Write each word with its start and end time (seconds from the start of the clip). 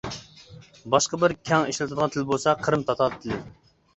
باشقا 0.93 1.19
بىر 1.23 1.35
كەڭ 1.49 1.67
ئىشلىتىدىغان 1.67 2.13
تىل 2.15 2.27
بولسا 2.31 2.57
قىرىم 2.63 2.87
تاتار 2.87 3.15
تىلى. 3.27 3.41